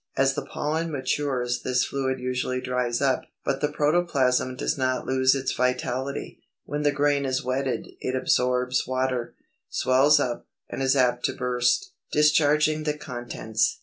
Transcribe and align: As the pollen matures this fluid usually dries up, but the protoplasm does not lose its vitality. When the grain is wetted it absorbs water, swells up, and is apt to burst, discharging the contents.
As 0.17 0.33
the 0.33 0.41
pollen 0.43 0.89
matures 0.91 1.61
this 1.61 1.85
fluid 1.85 2.19
usually 2.19 2.59
dries 2.59 3.01
up, 3.01 3.21
but 3.45 3.61
the 3.61 3.67
protoplasm 3.71 4.55
does 4.55 4.75
not 4.75 5.05
lose 5.05 5.35
its 5.35 5.51
vitality. 5.53 6.41
When 6.65 6.81
the 6.81 6.91
grain 6.91 7.23
is 7.23 7.43
wetted 7.43 7.87
it 7.99 8.15
absorbs 8.15 8.87
water, 8.87 9.35
swells 9.69 10.19
up, 10.19 10.47
and 10.67 10.81
is 10.81 10.95
apt 10.95 11.25
to 11.25 11.33
burst, 11.33 11.91
discharging 12.11 12.81
the 12.81 12.97
contents. 12.97 13.77